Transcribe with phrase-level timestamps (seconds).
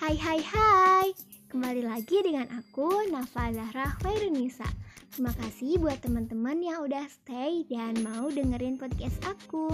[0.00, 1.12] Hai hai hai.
[1.52, 4.64] Kembali lagi dengan aku Nafa Zahra Khairunisa
[5.12, 9.68] Terima kasih buat teman-teman yang udah stay dan mau dengerin podcast aku.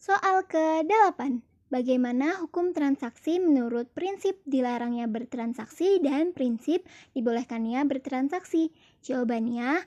[0.00, 6.82] Soal ke-8 Bagaimana hukum transaksi menurut prinsip dilarangnya bertransaksi dan prinsip
[7.14, 8.74] dibolehkannya bertransaksi?
[9.06, 9.78] Jawabannya,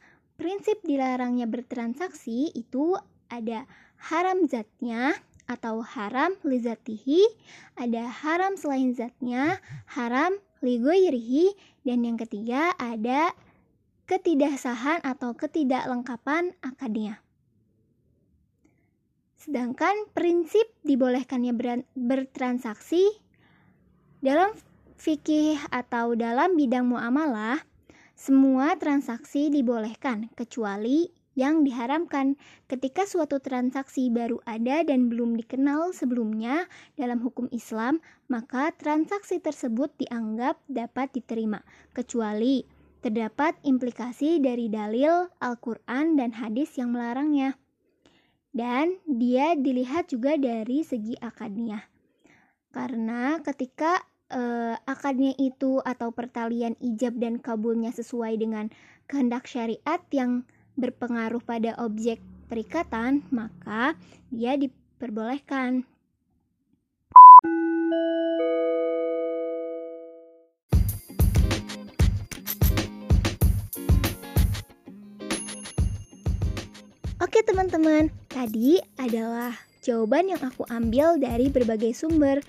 [0.43, 2.99] prinsip dilarangnya bertransaksi itu
[3.31, 3.63] ada
[4.11, 5.15] haram zatnya
[5.47, 7.23] atau haram lizatihi,
[7.79, 11.55] ada haram selain zatnya, haram ligoirihi,
[11.87, 13.31] dan yang ketiga ada
[14.03, 17.23] ketidaksahan atau ketidaklengkapan akadnya.
[19.39, 21.55] Sedangkan prinsip dibolehkannya
[21.95, 23.15] bertransaksi
[24.19, 24.51] dalam
[24.99, 27.63] fikih atau dalam bidang muamalah
[28.13, 32.37] semua transaksi dibolehkan kecuali yang diharamkan
[32.69, 39.89] ketika suatu transaksi baru ada dan belum dikenal sebelumnya dalam hukum Islam, maka transaksi tersebut
[39.97, 41.65] dianggap dapat diterima
[41.97, 42.61] kecuali
[43.01, 47.59] terdapat implikasi dari dalil Al-Qur'an dan hadis yang melarangnya.
[48.53, 51.89] Dan dia dilihat juga dari segi akadnya.
[52.69, 58.69] Karena ketika uh, akadnya itu atau pertalian ijab dan kabulnya sesuai dengan
[59.09, 60.47] kehendak syariat yang
[60.79, 63.97] berpengaruh pada objek perikatan, maka
[64.29, 65.85] dia diperbolehkan.
[77.23, 82.45] Oke teman-teman, tadi adalah jawaban yang aku ambil dari berbagai sumber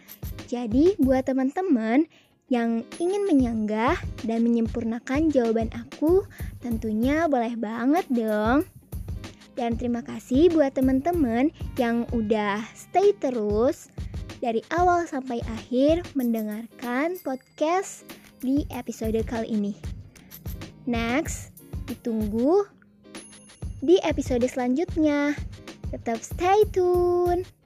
[0.47, 2.05] jadi, buat teman-teman
[2.53, 3.97] yang ingin menyanggah
[4.29, 6.29] dan menyempurnakan jawaban aku,
[6.61, 8.69] tentunya boleh banget dong.
[9.55, 13.87] Dan terima kasih buat teman-teman yang udah stay terus
[14.43, 18.05] dari awal sampai akhir mendengarkan podcast
[18.43, 19.73] di episode kali ini.
[20.85, 21.55] Next,
[21.89, 22.69] ditunggu
[23.81, 25.33] di episode selanjutnya.
[25.95, 27.64] Tetap stay tune.